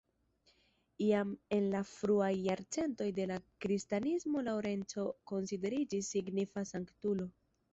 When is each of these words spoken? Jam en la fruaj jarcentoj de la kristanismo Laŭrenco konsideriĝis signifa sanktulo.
Jam 1.07 1.33
en 1.57 1.67
la 1.73 1.81
fruaj 1.89 2.31
jarcentoj 2.45 3.09
de 3.19 3.27
la 3.33 3.37
kristanismo 3.67 4.43
Laŭrenco 4.49 5.07
konsideriĝis 5.33 6.11
signifa 6.17 6.67
sanktulo. 6.73 7.31